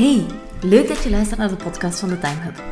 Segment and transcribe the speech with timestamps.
[0.00, 0.26] Hey,
[0.60, 2.62] leuk dat je luistert naar de podcast van de Time Hub.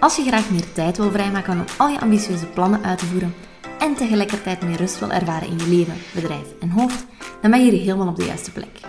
[0.00, 3.34] Als je graag meer tijd wil vrijmaken om al je ambitieuze plannen uit te voeren
[3.78, 7.04] en tegelijkertijd meer rust wil ervaren in je leven, bedrijf en hoofd,
[7.40, 8.80] dan ben je hier helemaal op de juiste plek.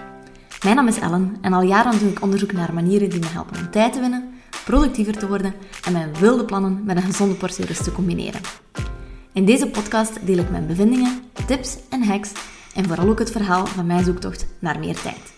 [0.64, 3.58] Mijn naam is Ellen en al jaren doe ik onderzoek naar manieren die me helpen
[3.58, 4.34] om tijd te winnen,
[4.66, 5.54] productiever te worden
[5.86, 8.42] en mijn wilde plannen met een gezonde portie rust te combineren.
[9.34, 12.32] In deze podcast deel ik mijn bevindingen, tips en hacks
[12.76, 15.33] en vooral ook het verhaal van mijn zoektocht naar meer tijd.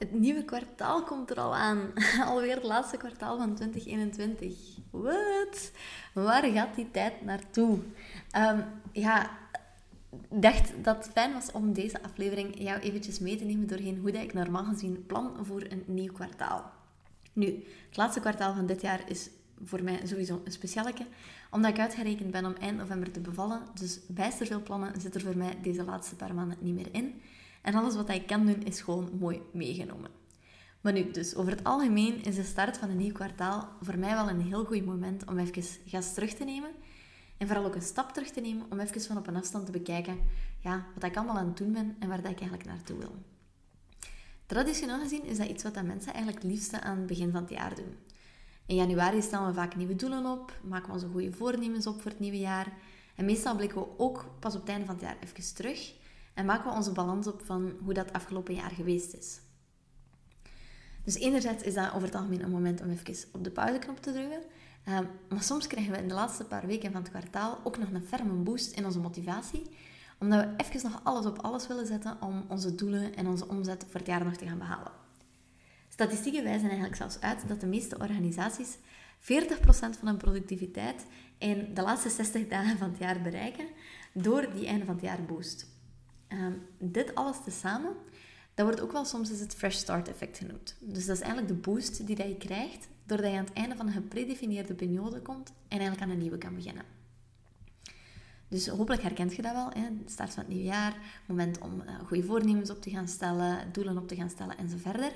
[0.00, 1.92] Het nieuwe kwartaal komt er al aan.
[2.28, 4.58] Alweer het laatste kwartaal van 2021.
[4.90, 5.70] Wat?
[6.14, 7.78] Waar gaat die tijd naartoe?
[8.36, 9.30] Um, ja,
[10.28, 14.12] dacht dat het fijn was om deze aflevering jou eventjes mee te nemen doorheen hoe
[14.12, 16.70] dat ik normaal gezien plan voor een nieuw kwartaal.
[17.32, 17.46] Nu,
[17.88, 19.30] het laatste kwartaal van dit jaar is
[19.64, 21.06] voor mij sowieso een specialeke,
[21.50, 23.62] omdat ik uitgerekend ben om eind november te bevallen.
[23.74, 27.20] Dus bijster veel plannen zitten er voor mij deze laatste paar maanden niet meer in.
[27.60, 30.10] En alles wat ik kan doen is gewoon mooi meegenomen.
[30.80, 34.14] Maar nu, dus over het algemeen is de start van een nieuw kwartaal voor mij
[34.14, 36.70] wel een heel goed moment om even gas terug te nemen.
[37.36, 39.72] En vooral ook een stap terug te nemen om even van op een afstand te
[39.72, 40.18] bekijken
[40.58, 43.14] ja, wat ik allemaal aan het doen ben en waar ik eigenlijk naartoe wil.
[44.46, 47.50] Traditioneel gezien is dat iets wat mensen eigenlijk het liefste aan het begin van het
[47.50, 47.96] jaar doen.
[48.66, 52.10] In januari stellen we vaak nieuwe doelen op, maken we onze goede voornemens op voor
[52.10, 52.72] het nieuwe jaar.
[53.14, 55.94] En meestal blikken we ook pas op het einde van het jaar even terug
[56.34, 59.40] en maken we onze balans op van hoe dat afgelopen jaar geweest is.
[61.04, 64.12] Dus enerzijds is dat over het algemeen een moment om even op de pauzeknop te
[64.12, 64.42] drukken.
[64.84, 67.90] Ehm, maar soms krijgen we in de laatste paar weken van het kwartaal ook nog
[67.90, 69.62] een ferme boost in onze motivatie.
[70.18, 73.84] Omdat we even nog alles op alles willen zetten om onze doelen en onze omzet
[73.88, 74.92] voor het jaar nog te gaan behalen.
[75.88, 78.78] Statistieken wijzen eigenlijk zelfs uit dat de meeste organisaties
[79.18, 81.06] 40% van hun productiviteit
[81.38, 83.66] in de laatste 60 dagen van het jaar bereiken
[84.12, 85.66] door die einde van het jaar boost.
[86.32, 87.92] Um, dit alles tezamen,
[88.54, 90.76] dat wordt ook wel soms eens het fresh start effect genoemd.
[90.80, 93.76] Dus dat is eigenlijk de boost die dat je krijgt doordat je aan het einde
[93.76, 96.84] van een gepredefinieerde periode komt en eigenlijk aan een nieuwe kan beginnen.
[98.48, 99.70] Dus hopelijk herkent je dat wel.
[99.70, 99.88] Hè?
[100.06, 100.96] Start van het nieuwe jaar,
[101.26, 104.68] moment om uh, goede voornemens op te gaan stellen, doelen op te gaan stellen en
[104.68, 105.12] zo verder.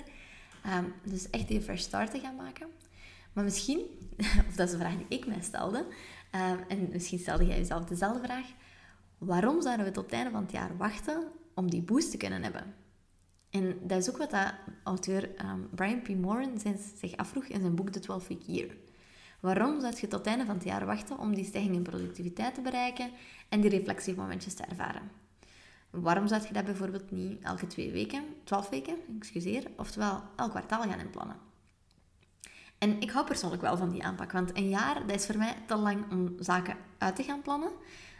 [0.66, 2.66] Um, dus echt die fresh start te gaan maken.
[3.32, 3.80] Maar misschien,
[4.48, 7.84] of dat is een vraag die ik mij stelde, um, en misschien stelde jij jezelf
[7.84, 8.46] dezelfde vraag,
[9.24, 12.42] waarom zouden we tot het einde van het jaar wachten om die boost te kunnen
[12.42, 12.74] hebben?
[13.50, 14.52] En dat is ook wat dat
[14.82, 16.08] auteur um, Brian P.
[16.08, 16.60] Moran
[16.96, 18.76] zich afvroeg in zijn boek The 12 Week Year.
[19.40, 22.54] Waarom zou je tot het einde van het jaar wachten om die stijging in productiviteit
[22.54, 23.10] te bereiken
[23.48, 25.10] en die reflectiemomentjes te ervaren?
[25.90, 30.82] Waarom zou je dat bijvoorbeeld niet elke twee weken, twaalf weken, excuseer, oftewel elk kwartaal
[30.82, 31.36] gaan inplannen?
[32.78, 35.54] En ik hou persoonlijk wel van die aanpak, want een jaar dat is voor mij
[35.66, 37.70] te lang om zaken uit te gaan plannen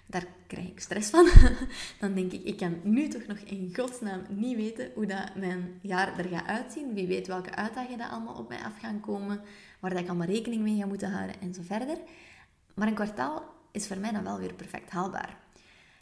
[0.07, 1.29] daar krijg ik stress van.
[2.01, 5.79] dan denk ik, ik kan nu toch nog in godsnaam niet weten hoe dat mijn
[5.81, 6.95] jaar er gaat uitzien.
[6.95, 9.41] Wie weet welke uitdagingen dat allemaal op mij af gaan komen,
[9.81, 11.99] waar dat ik allemaal rekening mee ga moeten houden en zo verder.
[12.75, 15.43] Maar een kwartaal is voor mij dan wel weer perfect haalbaar.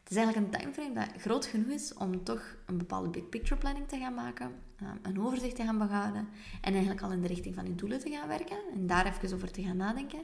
[0.02, 3.60] Het is eigenlijk een timeframe dat groot genoeg is om toch een bepaalde big picture
[3.60, 6.28] planning te gaan maken, ehm, een overzicht te gaan behouden
[6.60, 9.34] en eigenlijk al in de richting van je doelen te gaan werken en daar even
[9.34, 10.22] over te gaan nadenken.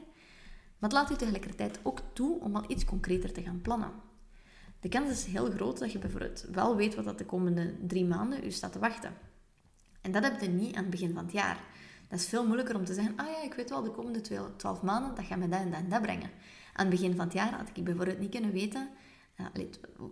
[0.79, 3.91] Maar het laat u tegelijkertijd ook toe om al iets concreter te gaan plannen.
[4.79, 8.05] De kans is heel groot dat je bijvoorbeeld wel weet wat dat de komende drie
[8.05, 9.13] maanden u staat te wachten.
[10.01, 11.59] En dat heb je niet aan het begin van het jaar.
[12.07, 14.21] Dat is veel moeilijker om te zeggen, ah ja, ik weet wel, de komende
[14.55, 16.29] 12 maanden, dat gaat me dat en dat en dat brengen.
[16.73, 18.89] Aan het begin van het jaar had ik bijvoorbeeld niet kunnen weten,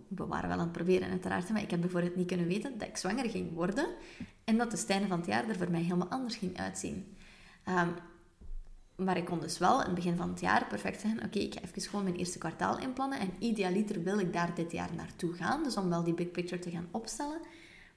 [0.08, 2.88] we waren wel aan het proberen uiteraard, maar ik heb bijvoorbeeld niet kunnen weten dat
[2.88, 3.86] ik zwanger ging worden
[4.44, 7.16] en dat de stijnen van het jaar er voor mij helemaal anders ging uitzien.
[7.68, 7.94] Um,
[8.98, 11.54] maar ik kon dus wel in het begin van het jaar perfect zeggen: Oké, ik
[11.54, 13.20] ga even gewoon mijn eerste kwartaal inplannen.
[13.20, 15.62] En idealiter wil ik daar dit jaar naartoe gaan.
[15.62, 17.40] Dus om wel die big picture te gaan opstellen.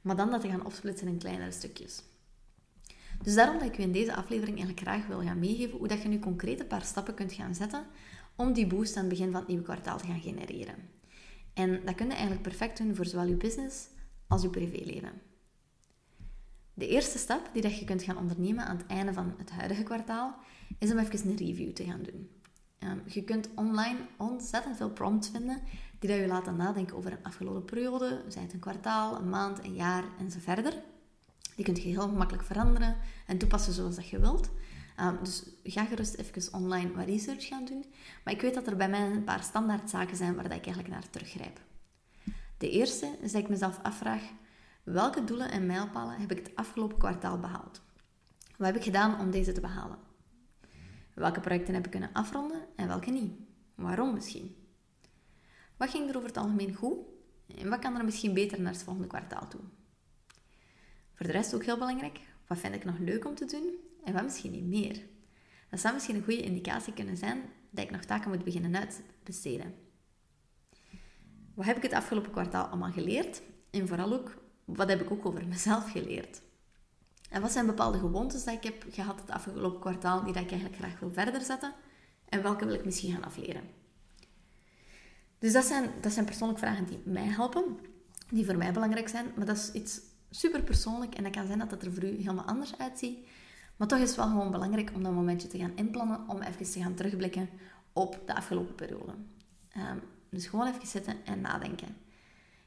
[0.01, 2.03] Maar dan dat te gaan opsplitsen in kleinere stukjes.
[3.23, 6.01] Dus daarom dat ik u in deze aflevering eigenlijk graag wil gaan meegeven hoe dat
[6.01, 7.85] je nu concreet een paar stappen kunt gaan zetten
[8.35, 10.75] om die boost aan het begin van het nieuwe kwartaal te gaan genereren.
[11.53, 13.87] En dat kun je eigenlijk perfect doen voor zowel je business
[14.27, 15.30] als je privéleven.
[16.73, 19.83] De eerste stap die dat je kunt gaan ondernemen aan het einde van het huidige
[19.83, 20.35] kwartaal
[20.79, 22.29] is om even een review te gaan doen.
[22.79, 25.61] Ehm, je kunt online ontzettend veel prompts vinden
[25.99, 29.63] die dat je laten nadenken over een afgelopen periode, zij het een kwartaal, een maand,
[29.63, 30.73] een jaar en zo verder.
[31.55, 32.97] Die kun je heel makkelijk veranderen
[33.27, 34.49] en toepassen zoals dat je wilt.
[34.99, 37.85] Um, dus ga gerust even online wat research gaan doen.
[38.23, 40.65] Maar ik weet dat er bij mij een paar standaard zaken zijn waar dat ik
[40.65, 41.59] eigenlijk naar teruggrijp.
[42.57, 44.21] De eerste is dat ik mezelf afvraag,
[44.83, 47.81] welke doelen en mijlpalen heb ik het afgelopen kwartaal behaald?
[48.57, 49.97] Wat heb ik gedaan om deze te behalen?
[51.13, 53.33] Welke projecten heb ik kunnen afronden en welke niet?
[53.75, 54.55] Waarom misschien?
[55.77, 56.97] Wat ging er over het algemeen goed
[57.47, 59.61] en wat kan er misschien beter naar het volgende kwartaal toe?
[61.13, 64.13] Voor de rest ook heel belangrijk, Wat vind ik nog leuk om te doen en
[64.13, 65.01] wat misschien niet meer?
[65.69, 69.73] Dat zou misschien een goede indicatie kunnen zijn dat ik nog taken moet beginnen uitbesteden.
[71.53, 73.41] Wat heb ik het afgelopen kwartaal allemaal geleerd?
[73.69, 74.40] En vooral ook,
[74.75, 76.41] wat heb ik ook over mezelf geleerd?
[77.29, 80.51] En wat zijn bepaalde gewoontes dat ik heb gehad het afgelopen kwartaal die dat ik
[80.51, 81.73] eigenlijk graag wil verder zetten?
[82.29, 83.61] En welke wil ik misschien gaan afleren?
[85.39, 87.63] Dus dat zijn, dat zijn persoonlijke vragen die mij helpen,
[88.29, 89.25] die voor mij belangrijk zijn.
[89.35, 92.07] Maar dat is iets super persoonlijk en dat kan zijn dat het er voor u
[92.07, 93.27] helemaal anders uitziet.
[93.75, 96.71] Maar toch is het wel gewoon belangrijk om dat momentje te gaan inplannen, om even
[96.71, 97.49] te gaan terugblikken
[97.93, 99.13] op de afgelopen periode.
[99.77, 101.95] Um, dus gewoon even zitten en nadenken.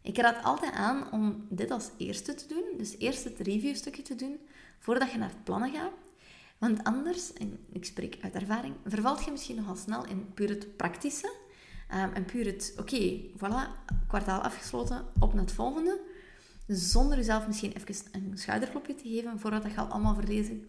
[0.04, 4.14] Ik raad altijd aan om dit als eerste te doen, dus eerst het reviewstukje te
[4.14, 4.38] doen,
[4.78, 5.92] voordat je naar het plannen gaat.
[6.58, 10.76] Want anders, en ik spreek uit ervaring, vervalt je misschien nogal snel in puur het
[10.76, 11.32] praktische.
[11.94, 16.00] Um, en puur het, oké, voilà, kwartaal afgesloten, op naar het volgende.
[16.66, 20.16] Zonder jezelf misschien even een schouderklopje te geven voordat je al allemaal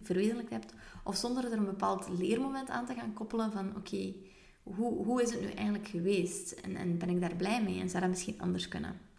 [0.02, 0.72] verwezenlijkt hebt.
[1.04, 4.14] Of zonder er een bepaald leermoment aan te gaan koppelen van, oké,
[4.62, 6.50] hoe, hoe is het nu eigenlijk geweest?
[6.50, 7.80] En, en ben ik daar blij mee?
[7.80, 9.14] En zou dat misschien anders kunnen?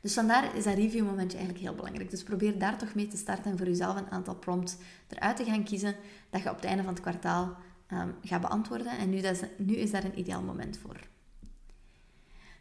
[0.00, 2.10] Dus vandaar is dat review momentje eigenlijk heel belangrijk.
[2.10, 4.76] Dus probeer daar toch mee te starten en voor jezelf een aantal prompts
[5.08, 5.94] eruit te gaan kiezen
[6.30, 7.56] dat je op het einde van het kwartaal
[7.92, 8.98] um, gaat beantwoorden.
[8.98, 10.96] En nu, dat is, nu is daar een ideaal moment voor.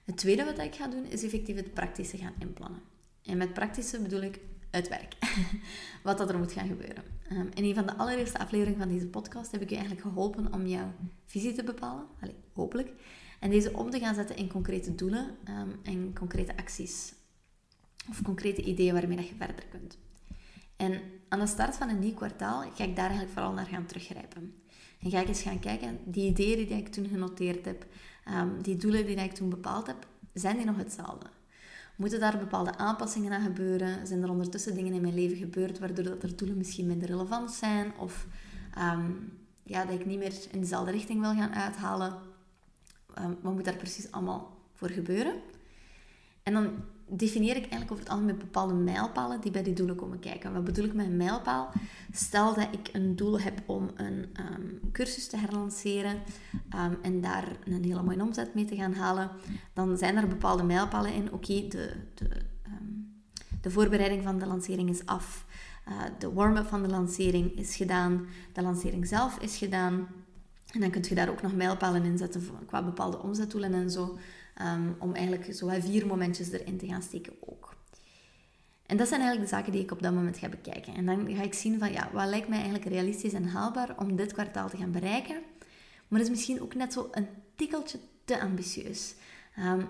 [0.03, 2.81] Het tweede wat ik ga doen is effectief het praktische gaan inplannen.
[3.23, 4.39] En met praktische bedoel ik
[4.71, 5.15] het werk.
[6.03, 7.03] Wat dat er moet gaan gebeuren.
[7.31, 10.53] Um, in een van de allereerste afleveringen van deze podcast heb ik je eigenlijk geholpen
[10.53, 10.93] om jouw
[11.25, 12.05] visie te bepalen.
[12.53, 12.91] Hopelijk.
[13.39, 17.13] En deze om te gaan zetten in concrete doelen um, en concrete acties.
[18.09, 19.97] Of concrete ideeën waarmee dat je verder kunt.
[20.75, 23.85] En aan de start van een nieuw kwartaal ga ik daar eigenlijk vooral naar gaan
[23.85, 24.53] teruggrijpen.
[24.99, 27.85] En ga ik eens gaan kijken, die ideeën die ik toen genoteerd heb,
[28.29, 31.25] um, die doelen die ik toen bepaald heb, zijn die nog hetzelfde?
[31.95, 34.07] Moeten daar bepaalde aanpassingen aan gebeuren?
[34.07, 37.51] Zijn er ondertussen dingen in mijn leven gebeurd waardoor dat er doelen misschien minder relevant
[37.51, 37.97] zijn?
[37.97, 38.27] Of
[38.77, 42.13] um, ja, dat ik niet meer in dezelfde richting wil gaan uithalen?
[43.19, 45.33] Um, wat moet daar precies allemaal voor gebeuren?
[46.43, 46.71] En dan
[47.09, 50.53] definieer ik eigenlijk over het algemeen bepaalde mijlpalen die bij die doelen komen kijken.
[50.53, 51.69] Wat bedoel ik met een mijlpaal?
[52.11, 56.17] Stel dat ik een doel heb om een um, cursus te herlanceren
[56.75, 59.31] um, en daar een hele mooie omzet mee te gaan halen,
[59.73, 61.31] dan zijn er bepaalde mijlpalen in.
[61.31, 62.29] Oké, de, de,
[62.67, 63.21] um,
[63.61, 65.45] de voorbereiding van de lancering is af.
[65.89, 68.27] Uh, de warm-up van de lancering is gedaan.
[68.53, 70.07] De lancering zelf is gedaan.
[70.71, 74.17] En dan kun je daar ook nog mijlpalen in zetten qua bepaalde omzetdoelen en zo.
[74.61, 77.75] Um, om eigenlijk zo vier momentjes erin te gaan steken ook.
[78.85, 80.95] En dat zijn eigenlijk de zaken die ik op dat moment ga bekijken.
[80.95, 84.15] En dan ga ik zien van, ja, wat lijkt mij eigenlijk realistisch en haalbaar om
[84.15, 85.41] dit kwartaal te gaan bereiken.
[86.07, 89.15] Maar is misschien ook net zo een tikkeltje te ambitieus.
[89.59, 89.87] Um,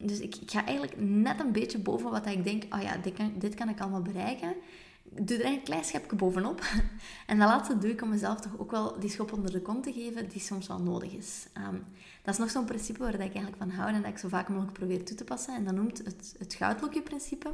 [0.00, 3.14] dus ik, ik, ga eigenlijk net een beetje boven wat ik denk, oh ja, dit
[3.14, 4.54] kan, dit kan ik allemaal bereiken
[5.02, 6.60] doe er een klein schepje bovenop.
[7.26, 9.82] En dat laatste doe ik om mezelf toch ook wel die schop onder de kont
[9.82, 11.46] te geven die soms wel nodig is.
[11.56, 11.84] Um,
[12.22, 14.48] dat is nog zo'n principe waar ik eigenlijk van hou en dat ik zo vaak
[14.48, 15.54] mogelijk probeer toe te passen.
[15.54, 17.48] En dat noemt het, het goudlokje-principe.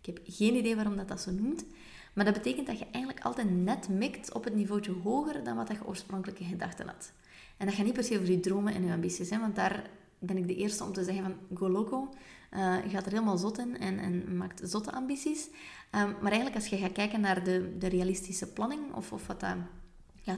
[0.00, 1.64] Ik heb geen idee waarom dat, dat zo noemt.
[2.12, 5.68] Maar dat betekent dat je eigenlijk altijd net mikt op het niveautje hoger dan wat
[5.68, 7.12] je oorspronkelijke gedachten had.
[7.56, 9.90] En dat gaat niet per se over je dromen en je ambities zijn, want daar
[10.20, 12.14] ben ik de eerste om te zeggen van go loco.
[12.54, 15.46] Uh, je gaat er helemaal zot in en, en maakt zotte ambities.
[15.46, 19.40] Um, maar eigenlijk als je gaat kijken naar de, de realistische planning of, of wat
[19.40, 19.56] dat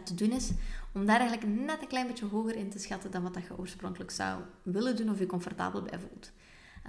[0.05, 0.51] te doen is,
[0.95, 3.59] om daar eigenlijk net een klein beetje hoger in te schatten dan wat dat je
[3.59, 6.31] oorspronkelijk zou willen doen of je comfortabel bij voelt.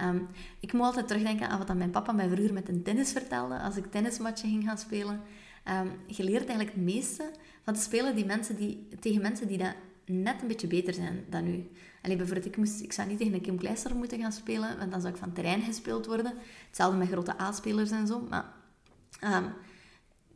[0.02, 0.28] Um,
[0.60, 3.76] ik moet altijd terugdenken aan wat mijn papa mij vroeger met een tennis vertelde als
[3.76, 5.20] ik tennismatchen ging gaan spelen.
[5.68, 7.30] Um, je leert eigenlijk het meeste
[7.62, 9.74] van te spelen die mensen die, tegen mensen die dat
[10.06, 11.70] net een beetje beter zijn dan u.
[12.04, 14.90] Allee, bijvoorbeeld, ik, moest, ik zou niet tegen een Kim Kleister moeten gaan spelen, want
[14.90, 16.34] dan zou ik van terrein gespeeld worden.
[16.66, 18.26] Hetzelfde met grote A-spelers en zo.
[18.28, 18.52] Maar
[19.22, 19.52] um,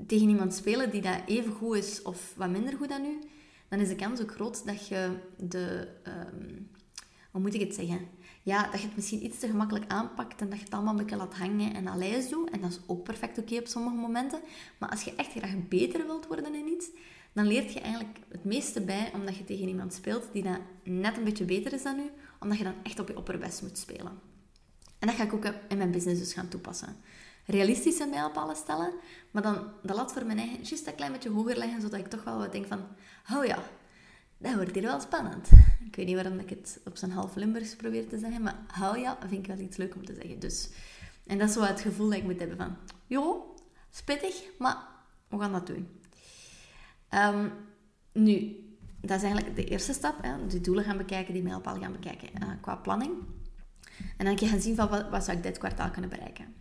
[0.06, 3.18] tegen iemand spelen die dat even goed is of wat minder goed dan u,
[3.68, 5.88] dan is de kans ook groot dat je de...
[6.06, 6.70] Um,
[7.30, 8.08] hoe moet ik het zeggen?
[8.42, 10.98] Ja, dat je het misschien iets te gemakkelijk aanpakt en dat je het allemaal een
[10.98, 12.50] beetje laat hangen en al doet.
[12.50, 14.40] En dat is ook perfect oké op sommige momenten.
[14.78, 16.86] Maar als je echt graag beter wilt worden in iets,
[17.38, 21.16] dan leert je eigenlijk het meeste bij omdat je tegen iemand speelt die dat net
[21.16, 24.20] een beetje beter is dan u, omdat je dan echt op je opperbest moet spelen.
[24.98, 26.96] En dat ga ik ook in mijn business dus gaan toepassen.
[27.46, 28.92] Realistische mijlpalen stellen,
[29.30, 32.06] maar dan de lat voor mijn eigen juist een klein beetje hoger leggen, zodat ik
[32.06, 32.86] toch wel wat denk van,
[33.34, 33.62] oh ja,
[34.38, 35.48] dat wordt hier wel spannend.
[35.86, 38.98] Ik weet niet waarom ik het op zijn half Limburgs probeer te zeggen, maar hou
[38.98, 40.38] ja, vind ik wel iets leuk om te zeggen.
[40.38, 40.68] Dus,
[41.26, 42.76] en dat is zo het gevoel dat ik moet hebben van,
[43.06, 43.56] joh,
[43.90, 44.76] spittig, maar
[45.28, 45.88] we gaan dat doen.
[47.14, 47.52] Um,
[48.12, 48.56] nu,
[49.00, 50.22] dat is eigenlijk de eerste stap.
[50.22, 50.46] Hè?
[50.46, 53.12] Die doelen gaan bekijken, die mijlpaal gaan bekijken uh, qua planning.
[54.16, 56.54] En dan gaan zien van wat, wat zou ik dit kwartaal kunnen bereiken.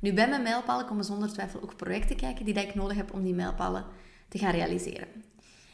[0.00, 3.22] Nu, bij mijn mijlpalen komen zonder twijfel ook projecten kijken die ik nodig heb om
[3.22, 3.84] die mijlpalen
[4.28, 5.08] te gaan realiseren.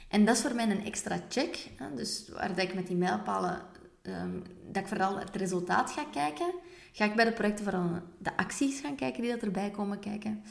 [0.08, 1.70] En dat is voor mij een extra check.
[1.76, 1.94] Hè?
[1.94, 3.62] Dus waar dat ik met die mijlpalen,
[4.02, 6.52] um, dat ik vooral het resultaat ga kijken,
[6.92, 10.44] ga ik bij de projecten vooral de acties gaan kijken die dat erbij komen kijken.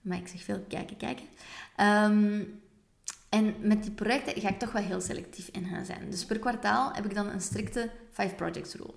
[0.00, 1.24] Maar ik zeg veel kijken, kijken.
[1.80, 2.60] Um,
[3.32, 6.10] en met die projecten ga ik toch wel heel selectief in gaan zijn.
[6.10, 8.94] Dus per kwartaal heb ik dan een strikte 5 projects rule.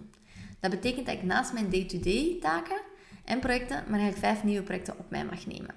[0.60, 2.82] Dat betekent dat ik naast mijn day-to-day taken
[3.24, 5.74] en projecten, maar eigenlijk vijf nieuwe projecten op mij mag nemen.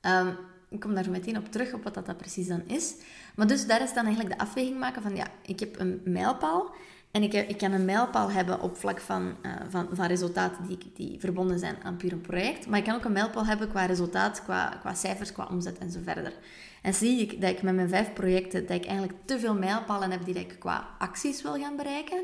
[0.00, 0.36] Um,
[0.68, 2.94] ik kom daar meteen op terug, op wat dat, precies dan is.
[3.34, 6.74] Maar dus daar is dan eigenlijk de afweging maken van, ja, ik heb een mijlpaal.
[7.10, 10.78] En ik, ik kan een mijlpaal hebben op vlak van, uh, van, van resultaten die,
[10.94, 12.66] die verbonden zijn aan puur een project.
[12.66, 15.90] Maar ik kan ook een mijlpaal hebben qua resultaat, qua, qua cijfers, qua omzet en
[15.90, 16.32] zo verder.
[16.82, 20.10] En zie ik dat ik met mijn vijf projecten, dat ik eigenlijk te veel mijlpalen
[20.10, 22.22] heb die ik qua acties wil gaan bereiken,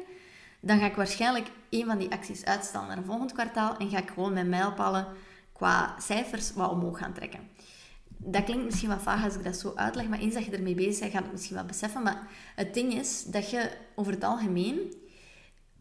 [0.60, 3.98] dan ga ik waarschijnlijk een van die acties uitstellen naar een volgend kwartaal en ga
[3.98, 5.06] ik gewoon mijn mijlpalen
[5.52, 7.40] qua cijfers wat omhoog gaan trekken.
[8.06, 10.74] Dat klinkt misschien wat vaag als ik dat zo uitleg, maar eens dat je ermee
[10.74, 12.02] bezig bent, ga je het misschien wel beseffen.
[12.02, 14.94] Maar het ding is dat je over het algemeen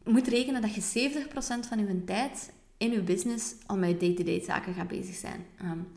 [0.03, 4.73] moet rekenen dat je 70% van je tijd in je business al met day-to-day zaken
[4.73, 5.45] gaat bezig zijn.
[5.61, 5.87] Um,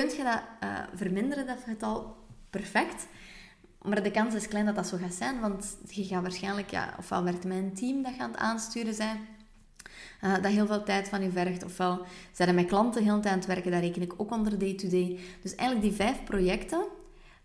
[0.00, 2.16] kunt je dat uh, verminderen, dat getal?
[2.50, 3.06] Perfect.
[3.82, 6.94] Maar de kans is klein dat dat zo gaat zijn, want je gaat waarschijnlijk, ja,
[6.98, 9.18] ofwel werkt mijn team dat gaat aansturen zijn,
[10.24, 13.34] uh, dat heel veel tijd van je vergt, ofwel zijn er met klanten heel tijd
[13.34, 15.18] aan het werken, daar reken ik ook onder day-to-day.
[15.42, 16.84] Dus eigenlijk die vijf projecten,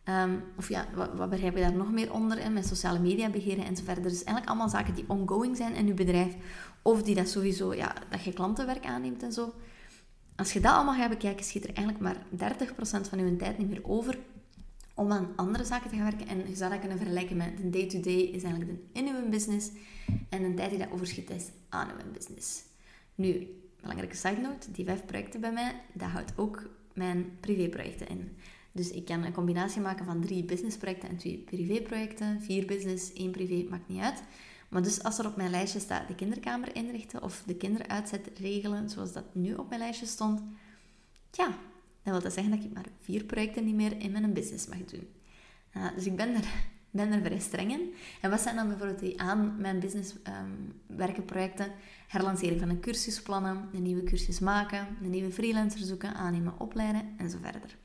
[0.05, 3.65] um, of ja, wat, begrijp je daar nog meer onder, in, met sociale media beheren
[3.65, 4.03] en zo verder.
[4.03, 6.35] Dus eigenlijk allemaal zaken die ongoing zijn in je bedrijf,
[6.81, 9.53] of die dat sowieso, ja, dat je klantenwerk aanneemt en zo.
[10.41, 12.17] Als je dat allemaal gaat bekijken, schiet er eigenlijk maar
[12.55, 14.17] 30% van je tijd niet meer over
[14.93, 16.27] om aan andere zaken te gaan werken.
[16.27, 19.69] En je zou dat kunnen vergelijken met de day-to-day is eigenlijk de in uw business
[20.29, 22.63] en een tijd die dat overschiet is aan uw business.
[23.15, 23.47] Nu,
[23.81, 28.37] belangrijke side note, die vijf projecten bij mij, dat houdt ook mijn privéprojecten in.
[28.71, 32.41] Dus ik kan een combinatie maken van drie businessprojecten en twee privéprojecten.
[32.41, 34.23] Vier business, één privé, maakt niet uit.
[34.71, 38.89] Maar dus als er op mijn lijstje staat de kinderkamer inrichten of de kinderuitzet regelen,
[38.89, 40.41] zoals dat nu op mijn lijstje stond,
[41.31, 41.47] ja,
[42.03, 44.77] dan wil dat zeggen dat ik maar vier projecten niet meer in mijn business mag
[44.85, 45.07] doen.
[45.77, 46.45] Uh, dus ik ben er,
[46.91, 47.93] ben er vrij streng in.
[48.21, 51.71] En wat zijn dan bijvoorbeeld die aan mijn business um, werken projecten?
[52.07, 57.13] Herlancering van een cursus plannen, een nieuwe cursus maken, een nieuwe freelancer zoeken, aannemen, opleiden
[57.17, 57.77] en zo verder.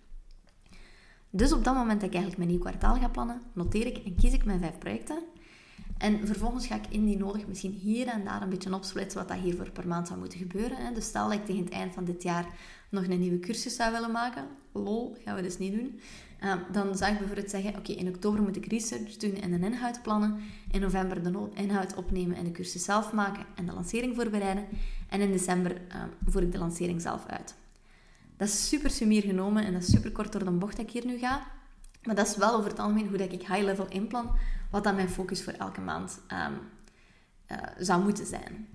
[1.31, 4.14] Dus op dat moment dat ik eigenlijk mijn nieuw kwartaal ga plannen, noteer ik en
[4.14, 5.19] kies ik mijn vijf projecten
[5.99, 9.38] en vervolgens ga ik indien nodig misschien hier en daar een beetje opsplitsen wat dat
[9.38, 10.95] hiervoor per maand zou moeten gebeuren.
[10.95, 12.47] Dus stel dat ik tegen het eind van dit jaar
[12.88, 14.45] nog een nieuwe cursus zou willen maken.
[14.73, 16.00] Lol, gaan we dus niet doen.
[16.45, 19.65] Uh, dan zou ik bijvoorbeeld zeggen, oké, in oktober moet ik research doen en een
[19.65, 20.41] inhoud plannen.
[20.71, 24.65] In november de inhoud opnemen en de cursus zelf maken en de lancering voorbereiden.
[25.09, 27.55] En in december uh, voer ik de lancering zelf uit.
[28.37, 30.93] Dat is super sumier genomen en dat is super kort door de bocht dat ik
[30.93, 31.47] hier nu ga.
[32.03, 34.31] Maar dat is wel over het algemeen hoe dat ik high-level inplan,
[34.76, 36.59] wat dan mijn focus voor elke maand um,
[37.50, 38.68] uh, zou moeten zijn.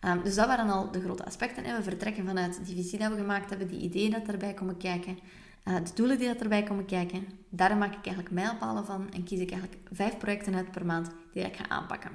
[0.00, 1.76] Um, dus dat waren al de grote aspecten.
[1.76, 5.18] We vertrekken vanuit die visie dat we gemaakt hebben, die ideeën dat erbij komen kijken,
[5.64, 7.26] uh, de doelen die erbij komen kijken.
[7.48, 11.10] Daar maak ik eigenlijk mijlpalen van en kies ik eigenlijk vijf projecten uit per maand
[11.32, 12.10] die ik ga aanpakken.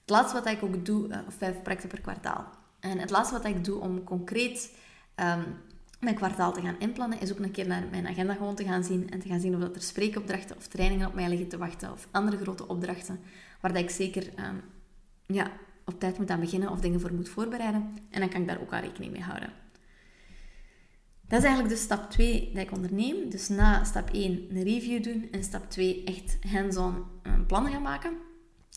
[0.00, 2.44] Het laatste wat ik ook doe, uh, vijf projecten per kwartaal.
[2.80, 4.74] En het laatste wat ik doe om concreet
[5.16, 5.44] um,
[5.98, 8.84] mijn kwartaal te gaan inplannen, is ook een keer naar mijn agenda gewoon te gaan
[8.84, 11.58] zien en te gaan zien of dat er spreekopdrachten of trainingen op mij liggen te
[11.58, 13.20] wachten of andere grote opdrachten
[13.60, 14.60] waar dat ik zeker um,
[15.26, 15.50] ja,
[15.84, 17.94] op tijd moet aan beginnen of dingen voor moet voorbereiden.
[18.10, 19.52] En dan kan ik daar ook al rekening mee houden.
[21.28, 23.30] Dat is eigenlijk dus stap 2 dat ik onderneem.
[23.30, 27.82] Dus na stap 1 een review doen en stap 2 echt hands-on um, plannen gaan
[27.82, 28.16] maken.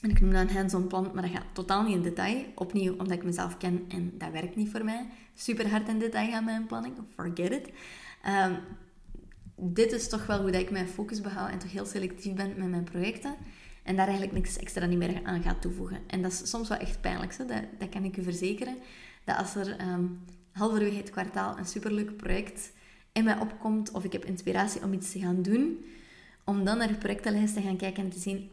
[0.02, 2.46] En ik noem dat een hands-on plan, maar dat gaat totaal niet in detail.
[2.56, 5.06] Opnieuw, omdat ik mezelf ken en dat werkt niet voor mij.
[5.34, 6.96] Super hard in detail gaan mijn planning.
[7.16, 7.70] Forget it.
[8.28, 8.58] Um,
[9.56, 12.54] dit is toch wel hoe dat ik mijn focus behoud en toch heel selectief ben
[12.58, 13.36] met mijn projecten.
[13.84, 16.00] En daar eigenlijk niks extra niet meer aan ga toevoegen.
[16.08, 17.46] En dat is soms wel echt pijnlijk, zo.
[17.46, 18.78] Dat, dat kan ik u verzekeren.
[19.24, 20.20] Dat als er um,
[20.52, 22.72] halverwege het kwartaal een superleuk project
[23.12, 25.86] in mij opkomt, of ik heb inspiratie om iets te gaan doen,
[26.44, 28.50] om dan naar de projectenlijst te gaan kijken en te zien,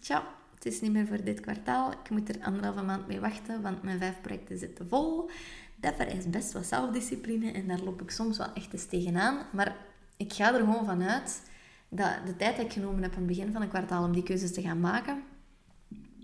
[0.00, 1.90] tja, het is niet meer voor dit kwartaal.
[1.90, 5.30] Ik moet er anderhalve maand mee wachten, want mijn vijf projecten zitten vol.
[5.76, 9.46] Dat vereist best wat zelfdiscipline en daar loop ik soms wel echt eens tegenaan.
[9.52, 9.76] Maar
[10.16, 11.42] ik ga er gewoon vanuit
[11.88, 14.22] dat de tijd die ik genomen heb aan het begin van een kwartaal om die
[14.22, 15.22] keuzes te gaan maken,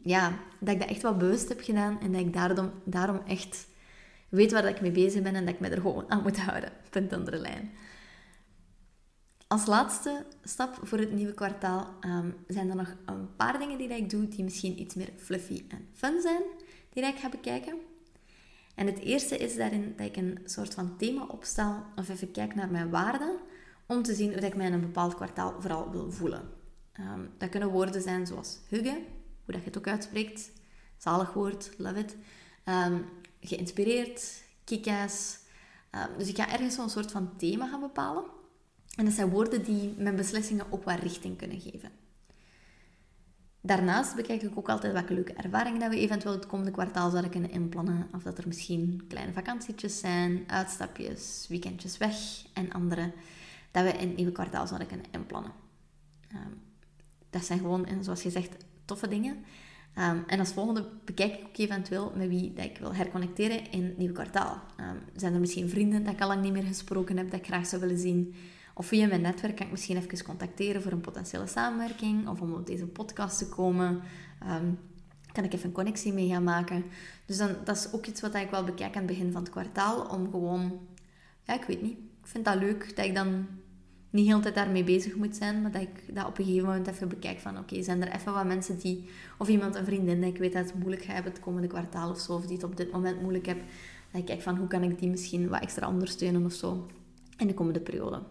[0.03, 3.67] ja, dat ik dat echt wel bewust heb gedaan en dat ik daarom, daarom echt
[4.29, 6.73] weet waar ik mee bezig ben en dat ik me er gewoon aan moet houden.
[6.91, 7.71] Punt andere lijn.
[9.55, 13.89] Als laatste stap voor het nieuwe kwartaal um, zijn er nog een paar dingen die
[13.89, 16.43] ik doe die misschien iets meer fluffy en fun zijn,
[16.93, 17.75] die ik ga bekijken.
[18.75, 22.55] En het eerste is daarin dat ik een soort van thema opstel of even kijk
[22.55, 23.37] naar mijn waarden
[23.87, 26.51] om te zien hoe ik mij in een bepaald kwartaal vooral wil voelen.
[26.93, 28.97] Ehm, dat kunnen woorden zijn zoals huggen,
[29.45, 30.51] hoe dat je het ook uitspreekt,
[30.97, 32.17] zalig woord, love it,
[32.65, 33.05] um,
[33.41, 35.39] geïnspireerd, kick-ass.
[35.91, 38.43] Ehm, dus ik ga ergens zo'n soort van thema gaan bepalen.
[38.97, 41.91] En dat zijn woorden die mijn beslissingen ook wat richting kunnen geven.
[43.61, 47.31] Daarnaast bekijk ik ook altijd welke leuke ervaringen dat we eventueel het komende kwartaal zouden
[47.31, 48.09] kunnen inplannen.
[48.15, 52.17] Of dat er misschien kleine vakantietjes zijn, uitstapjes, weekendjes weg
[52.53, 53.13] en andere
[53.71, 55.53] dat we in het nieuwe kwartaal zouden kunnen inplannen.
[56.33, 56.63] Um,
[57.31, 59.37] dat zijn gewoon, zoals je zegt, toffe dingen.
[59.99, 63.85] Um, en als volgende bekijk ik ook eventueel met wie dat ik wil herconnecteren in
[63.85, 64.63] het nieuwe kwartaal.
[64.81, 67.47] Um, zijn er misschien vrienden dat ik al lang niet meer gesproken heb, dat ik
[67.47, 68.35] graag zou willen zien?
[68.75, 72.53] Of via mijn netwerk kan ik misschien even contacteren voor een potentiële samenwerking of om
[72.53, 74.03] op deze podcast te komen.
[74.49, 74.79] Um,
[75.33, 76.85] kan ik even een connectie mee gaan maken.
[77.27, 79.51] Dus dan, dat is ook iets wat ik wel bekijk aan het begin van het
[79.51, 80.07] kwartaal.
[80.07, 80.79] Om gewoon,
[81.43, 81.99] ja, ik weet niet.
[81.99, 83.47] Ik vind dat leuk dat ik dan
[84.11, 86.69] niet heel de tijd daarmee bezig moet zijn, maar dat ik dat op een gegeven
[86.69, 90.21] moment even bekijk van oké, zijn er even wat mensen die, of iemand, een vriendin,
[90.21, 92.65] dat ik weet dat het moeilijk hebben het komende kwartaal of zo, of die het
[92.65, 93.59] op dit moment moeilijk heb,
[94.11, 96.87] dat ik kijk van hoe kan ik die misschien wat extra ondersteunen of zo
[97.37, 98.23] in de komende periode.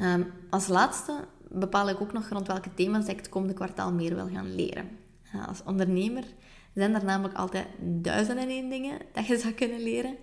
[0.00, 4.14] Um, als laatste bepaal ik ook nog rond welke thema's ik het komende kwartaal meer
[4.14, 4.90] wil gaan leren.
[5.34, 6.24] Uh, als ondernemer
[6.74, 10.16] zijn er namelijk altijd duizenden en één dingen dat je zou kunnen leren.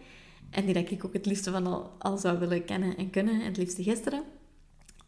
[0.50, 3.58] En die dat ik ook het liefste van al, zou willen kennen en kunnen, het
[3.58, 4.24] liefste gisteren.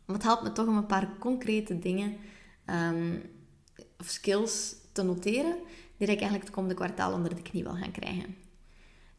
[0.05, 2.15] Maar het helpt me toch om een paar concrete dingen
[2.65, 3.21] um,
[3.99, 5.55] of skills te noteren,
[5.97, 8.35] die ik eigenlijk het komende kwartaal onder de knie wil gaan krijgen.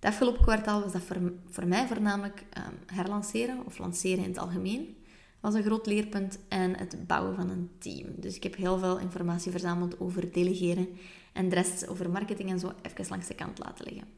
[0.01, 4.39] Het afgelopen kwartaal was dat voor, voor mij voornamelijk um, herlanceren of lanceren in het
[4.39, 4.97] algemeen
[5.43, 8.07] was een groot leerpunt en het bouwen van een team.
[8.17, 10.89] Dus ik heb heel veel informatie verzameld over delegeren
[11.33, 14.09] en de rest over marketing en zo even langs de kant laten liggen.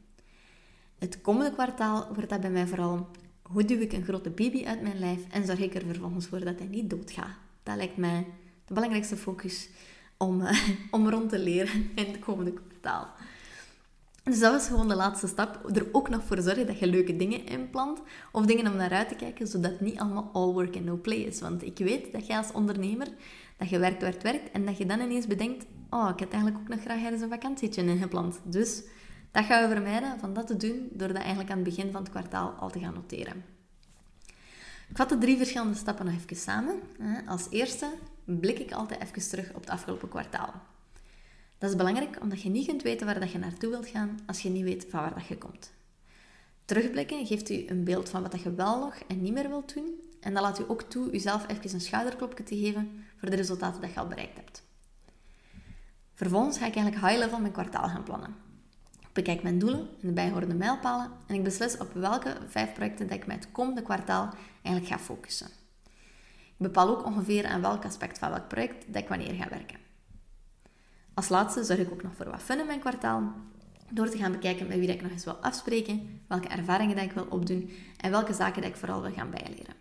[0.97, 3.07] Het komende kwartaal wordt dat bij mij vooral
[3.41, 6.39] hoe duw ik een grote baby uit mijn lijf en zorg ik er vervolgens voor
[6.39, 7.37] dat hij niet doodgaat.
[7.63, 8.25] Dat lijkt mij
[8.65, 9.69] de belangrijkste focus
[10.17, 10.43] om,
[10.91, 13.07] om rond te leren in het komende kwartaal.
[14.25, 15.75] Dus dat was gewoon de laatste stap.
[15.75, 18.01] Er ook nog voor zorgen dat je leuke dingen inplant.
[18.31, 20.97] Of dingen om naar uit te kijken, zodat het niet allemaal all work and no
[20.97, 21.39] play is.
[21.39, 23.07] Want ik weet dat je als ondernemer,
[23.57, 24.51] dat je werkt, werkt, werkt.
[24.51, 27.29] En dat je dan ineens bedenkt, oh, ik had eigenlijk ook nog graag ergens een
[27.29, 28.39] vakantietje ingepland.
[28.43, 28.83] Dus
[29.31, 32.01] dat gaan we vermijden van dat te doen, door dat eigenlijk aan het begin van
[32.01, 33.43] het kwartaal al te gaan noteren.
[34.89, 36.79] Ik vat de drie verschillende stappen nog even samen.
[37.27, 37.89] Als eerste
[38.23, 40.53] blik ik altijd even terug op het afgelopen kwartaal.
[41.57, 44.41] Dat is belangrijk omdat je niet kunt weten waar dat je naartoe wilt gaan als
[44.41, 45.73] je niet weet van waar dat je komt.
[46.65, 49.73] Terugblikken geeft u een beeld van wat dat je wel nog en niet meer wilt
[49.73, 50.01] doen.
[50.19, 53.81] En dat laat u ook toe jezelf even een schouderklopje te geven voor de resultaten
[53.81, 54.63] dat je al bereikt hebt.
[56.13, 58.35] Vervolgens ga ik eigenlijk high level mijn kwartaal gaan plannen.
[59.01, 63.07] Ik bekijk mijn doelen en de bijhorende mijlpalen en ik beslis op welke vijf projecten
[63.07, 65.47] dat ik met het komende kwartaal eigenlijk ga focussen.
[66.57, 69.84] Ik bepaal ook ongeveer aan welk aspect van welk project dat ik wanneer ga werken.
[71.15, 73.33] Als laatste zorg ik ook nog voor wat fun in mijn kwartaal.
[73.89, 77.25] Door te gaan bekijken met wie ik nog eens wil afspreken, welke ervaringen ik wil
[77.29, 79.73] opdoen en welke zaken ik vooral wil gaan bijleren.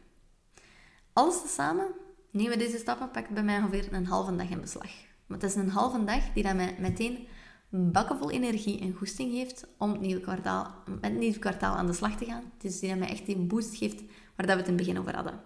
[1.12, 1.87] Alles tezamen
[2.31, 4.90] nemen deze stappen pakt bij mij ongeveer een halve dag in beslag.
[5.27, 7.27] Maar het is een halve dag die dat mij meteen
[7.68, 11.87] bakken vol energie en goesting geeft om het nieuwe kwartaal, met het nieuwe kwartaal aan
[11.87, 12.53] de slag te gaan.
[12.59, 14.03] Dus die mij echt die boost geeft
[14.37, 15.40] waar dat we het in het begin over hadden.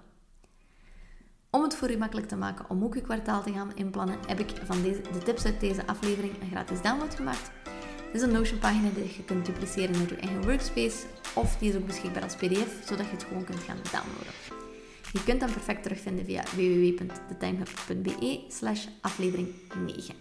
[1.50, 4.38] Om het voor u makkelijk te maken om ook uw kwartaal te gaan inplannen, heb
[4.38, 7.50] ik van deze, de tips uit deze aflevering een gratis download gemaakt.
[8.12, 11.76] Dit is een Notion-pagina die je kunt dupliceren naar je eigen workspace, of die is
[11.76, 14.32] ook beschikbaar als pdf, zodat je het gewoon kunt gaan downloaden.
[15.12, 19.54] Je kunt hem perfect terugvinden via www.thetimehub.be slash aflevering
[19.87, 20.14] 9.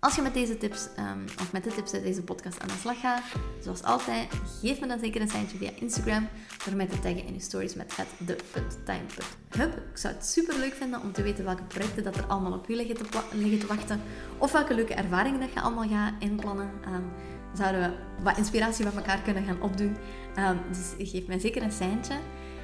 [0.00, 2.74] Als je met deze tips, um, of met de tips uit deze podcast aan de
[2.80, 3.22] slag gaat,
[3.62, 4.28] zoals altijd,
[4.60, 6.28] geef me dan zeker een seintje via Instagram
[6.64, 9.72] door mij te taggen in je stories met de.time.hub.
[9.72, 12.68] Ik zou het super leuk vinden om te weten welke projecten dat er allemaal op
[12.68, 14.00] je liggen te, liggen te wachten,
[14.38, 16.70] of welke leuke ervaringen dat je allemaal gaat inplannen.
[16.86, 17.12] Um,
[17.54, 19.96] zouden we wat inspiratie van elkaar kunnen gaan opdoen.
[20.36, 22.14] Um, dus geef mij zeker een seintje.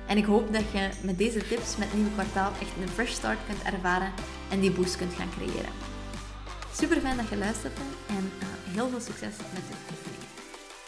[0.06, 3.12] En ik hoop dat je met deze tips, met het nieuwe kwartaal, echt een fresh
[3.12, 4.12] start kunt ervaren
[4.50, 5.83] en die boost kunt gaan creëren.
[6.76, 10.28] Super fijn dat je luistert en uh, heel veel succes met de oefeningen.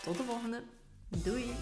[0.02, 0.62] Tot de volgende.
[1.08, 1.54] Doei!